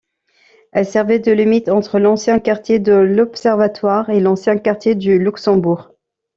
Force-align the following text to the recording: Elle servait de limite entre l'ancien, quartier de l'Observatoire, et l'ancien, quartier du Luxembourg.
Elle 0.71 0.87
servait 0.87 1.19
de 1.19 1.31
limite 1.31 1.69
entre 1.69 1.99
l'ancien, 1.99 2.39
quartier 2.39 2.79
de 2.79 2.93
l'Observatoire, 2.93 4.09
et 4.09 4.19
l'ancien, 4.19 4.57
quartier 4.57 4.95
du 4.95 5.19
Luxembourg. 5.19 5.91